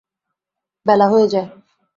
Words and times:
বেলা 0.85 1.05
হয়ে 1.09 1.27
যায়। 1.27 1.47